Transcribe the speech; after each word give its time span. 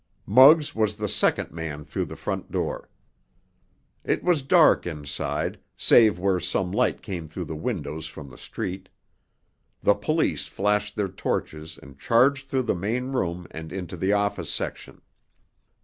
Muggs 0.25 0.73
was 0.73 0.97
the 0.97 1.07
second 1.07 1.51
man 1.51 1.83
through 1.83 2.05
the 2.05 2.15
front 2.15 2.49
door. 2.51 2.89
It 4.03 4.23
was 4.23 4.41
dark 4.41 4.87
inside, 4.87 5.59
save 5.77 6.17
where 6.17 6.39
some 6.39 6.71
light 6.71 7.03
came 7.03 7.27
through 7.27 7.45
the 7.45 7.55
windows 7.55 8.07
from 8.07 8.27
the 8.31 8.37
street. 8.39 8.89
The 9.83 9.93
police 9.93 10.47
flashed 10.47 10.95
their 10.95 11.07
torches 11.07 11.77
and 11.79 11.99
charged 11.99 12.49
through 12.49 12.63
the 12.63 12.73
main 12.73 13.11
room 13.11 13.45
and 13.51 13.71
into 13.71 13.95
the 13.95 14.11
office 14.11 14.49
section. 14.51 15.01